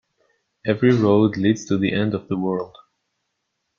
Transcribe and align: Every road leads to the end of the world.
Every 0.65 0.95
road 0.95 1.37
leads 1.37 1.63
to 1.65 1.77
the 1.77 1.93
end 1.93 2.15
of 2.15 2.27
the 2.27 2.35
world. 2.35 2.75